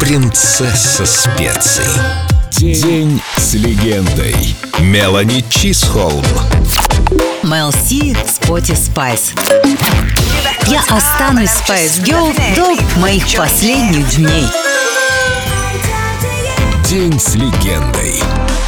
принцесса 0.00 1.06
специй. 1.06 1.84
День 2.52 3.20
с 3.36 3.54
легендой. 3.54 4.56
Мелани 4.78 5.44
Чисхолм. 5.48 6.24
Мел 7.42 7.72
Си, 7.72 8.16
Sporty 8.26 8.74
Spice. 8.74 9.32
Я 10.66 10.80
останусь 10.88 11.50
Spice 11.50 11.98
Girl 11.98 12.32
до 12.54 12.76
моих 13.00 13.24
последних 13.36 14.16
дней. 14.16 14.46
День 16.88 17.18
с 17.18 17.34
легендой. 17.34 18.22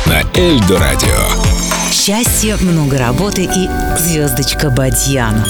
На 0.06 0.22
Эльдо 0.38 0.78
Радио. 0.78 1.18
Счастье, 1.92 2.56
много 2.60 2.98
работы 2.98 3.44
и 3.44 3.68
звездочка 3.98 4.70
Бадьян. 4.70 5.44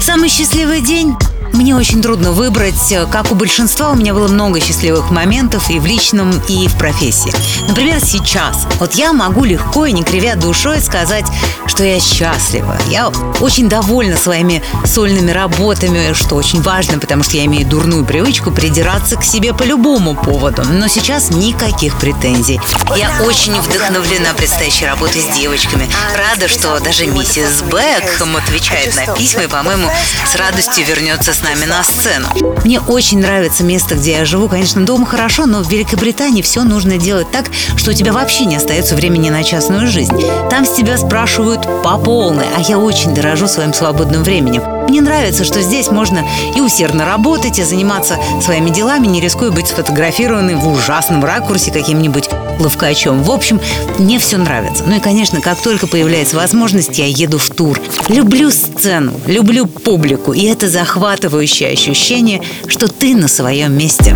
Самый 0.00 0.28
счастливый 0.28 0.80
день 0.80 1.14
мне 1.58 1.74
очень 1.74 2.00
трудно 2.00 2.30
выбрать. 2.30 2.94
Как 3.10 3.32
у 3.32 3.34
большинства, 3.34 3.90
у 3.90 3.96
меня 3.96 4.14
было 4.14 4.28
много 4.28 4.60
счастливых 4.60 5.10
моментов 5.10 5.68
и 5.70 5.80
в 5.80 5.86
личном, 5.86 6.30
и 6.48 6.68
в 6.68 6.78
профессии. 6.78 7.32
Например, 7.66 7.98
сейчас. 8.00 8.64
Вот 8.78 8.94
я 8.94 9.12
могу 9.12 9.44
легко 9.44 9.84
и 9.84 9.92
не 9.92 10.04
кривя 10.04 10.36
душой 10.36 10.80
сказать, 10.80 11.26
что 11.66 11.82
я 11.82 11.98
счастлива. 11.98 12.78
Я 12.88 13.08
очень 13.40 13.68
довольна 13.68 14.16
своими 14.16 14.62
сольными 14.84 15.32
работами, 15.32 16.12
что 16.12 16.36
очень 16.36 16.62
важно, 16.62 17.00
потому 17.00 17.24
что 17.24 17.36
я 17.36 17.44
имею 17.46 17.66
дурную 17.66 18.04
привычку 18.04 18.52
придираться 18.52 19.16
к 19.16 19.24
себе 19.24 19.52
по 19.52 19.64
любому 19.64 20.14
поводу. 20.14 20.62
Но 20.64 20.86
сейчас 20.86 21.30
никаких 21.30 21.98
претензий. 21.98 22.60
Я 22.96 23.10
очень 23.24 23.54
вдохновлена 23.60 24.32
предстоящей 24.34 24.86
работой 24.86 25.22
с 25.22 25.36
девочками. 25.36 25.88
Рада, 26.16 26.46
что 26.46 26.78
даже 26.78 27.06
миссис 27.06 27.62
Бэкхэм 27.62 28.36
отвечает 28.36 28.94
на 28.94 29.12
письма 29.14 29.42
и, 29.42 29.48
по-моему, 29.48 29.90
с 30.24 30.36
радостью 30.36 30.86
вернется 30.86 31.34
с 31.34 31.42
нами 31.42 31.47
на 31.66 31.82
сцену. 31.82 32.28
Мне 32.64 32.80
очень 32.80 33.20
нравится 33.20 33.64
место, 33.64 33.94
где 33.94 34.12
я 34.12 34.24
живу. 34.24 34.48
Конечно, 34.48 34.84
дома 34.84 35.06
хорошо, 35.06 35.46
но 35.46 35.62
в 35.62 35.70
Великобритании 35.70 36.42
все 36.42 36.62
нужно 36.62 36.98
делать 36.98 37.30
так, 37.30 37.46
что 37.76 37.90
у 37.90 37.94
тебя 37.94 38.12
вообще 38.12 38.44
не 38.44 38.56
остается 38.56 38.94
времени 38.94 39.30
на 39.30 39.42
частную 39.42 39.86
жизнь. 39.86 40.14
Там 40.50 40.64
с 40.64 40.72
тебя 40.72 40.98
спрашивают 40.98 41.62
по 41.82 41.96
полной, 41.98 42.46
а 42.56 42.60
я 42.60 42.78
очень 42.78 43.14
дорожу 43.14 43.48
своим 43.48 43.72
свободным 43.72 44.22
временем. 44.22 44.62
Мне 44.88 45.00
нравится, 45.00 45.44
что 45.44 45.60
здесь 45.60 45.90
можно 45.90 46.24
и 46.54 46.60
усердно 46.60 47.04
работать, 47.04 47.58
и 47.58 47.64
заниматься 47.64 48.18
своими 48.42 48.70
делами, 48.70 49.06
не 49.06 49.20
рискуя 49.20 49.50
быть 49.50 49.68
сфотографированным 49.68 50.60
в 50.60 50.68
ужасном 50.68 51.24
ракурсе 51.24 51.70
каким-нибудь 51.70 52.28
ловкачом. 52.60 53.22
В 53.22 53.30
общем, 53.30 53.60
мне 53.98 54.18
все 54.18 54.36
нравится. 54.38 54.84
Ну 54.86 54.96
и, 54.96 55.00
конечно, 55.00 55.40
как 55.40 55.60
только 55.60 55.86
появляется 55.86 56.36
возможность, 56.36 56.98
я 56.98 57.06
еду 57.06 57.38
в 57.38 57.48
тур. 57.50 57.80
Люблю 58.08 58.50
сцену, 58.50 59.12
люблю 59.26 59.66
публику, 59.66 60.32
и 60.32 60.44
это 60.44 60.68
захватывающее 60.68 61.70
ощущение, 61.70 62.42
что 62.66 62.88
ты 62.88 63.14
на 63.14 63.28
своем 63.28 63.76
месте. 63.76 64.14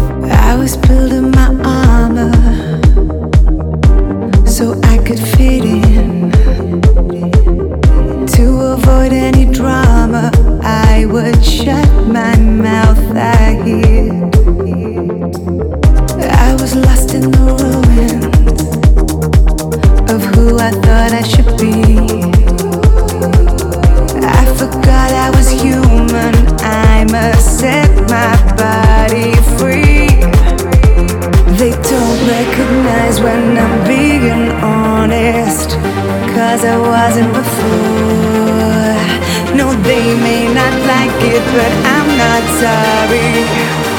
so 0.73 1.12
I 20.65 20.71
thought 20.71 21.11
I 21.11 21.23
should 21.23 21.59
be. 21.59 21.73
I 24.23 24.45
forgot 24.55 25.11
I 25.11 25.29
was 25.35 25.51
human. 25.51 26.35
I 26.63 27.05
must 27.11 27.59
set 27.59 27.91
my 28.07 28.31
body 28.55 29.35
free. 29.59 30.07
They 31.59 31.73
don't 31.91 32.21
recognize 32.31 33.19
when 33.21 33.59
I'm 33.59 33.77
being 33.89 34.53
honest. 34.63 35.71
Cause 36.31 36.65
I 36.65 36.79
wasn't 36.79 37.33
before. 37.35 39.03
No, 39.59 39.75
they 39.83 40.15
may 40.15 40.47
not 40.47 40.75
like 40.87 41.19
it, 41.27 41.43
but 41.59 41.73
I'm 41.91 42.09
not 42.23 42.43
sorry. 42.63 43.92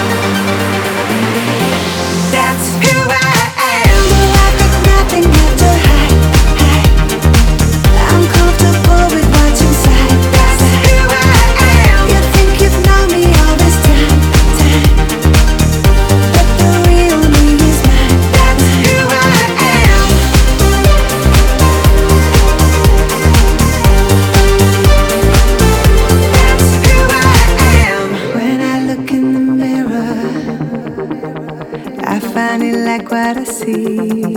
Finally 32.33 32.71
like 32.71 33.11
what 33.11 33.38
I 33.38 33.44
see. 33.44 34.33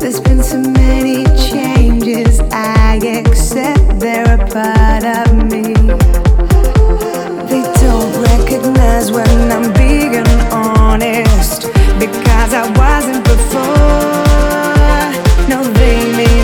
There's 0.00 0.20
been 0.20 0.42
so 0.42 0.58
many 0.58 1.24
changes, 1.50 2.40
I 2.50 2.96
accept 2.96 4.00
they're 4.00 4.34
a 4.34 4.38
part 4.38 5.04
of 5.04 5.34
me. 5.52 5.74
They 7.50 7.62
don't 7.82 8.12
recognize 8.30 9.10
when 9.10 9.52
I'm 9.52 9.70
being 9.74 10.26
honest 10.50 11.66
because 11.98 12.54
I 12.54 12.64
wasn't 12.80 13.22
before. 13.24 13.84
No, 15.50 15.62
they 15.62 15.98
may 16.16 16.43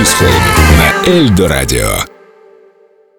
Чисхолм. 0.00 0.30
На 0.78 1.10
Эльдо 1.10 1.46
Радио. 1.46 1.99